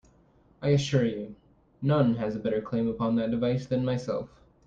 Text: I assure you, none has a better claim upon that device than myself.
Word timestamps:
I 0.63 0.69
assure 0.69 1.05
you, 1.05 1.35
none 1.79 2.15
has 2.15 2.35
a 2.35 2.39
better 2.39 2.59
claim 2.59 2.87
upon 2.87 3.17
that 3.17 3.29
device 3.29 3.67
than 3.67 3.85
myself. 3.85 4.29